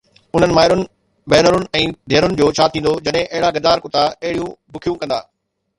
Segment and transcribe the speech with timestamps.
[0.37, 0.79] انهن مائرن،
[1.33, 5.25] ڀينرن ۽ ڌيئرن جو ڇا ٿيندو جڏهن اهڙا غدار ڪتا اهڙيون بکيون ڪندا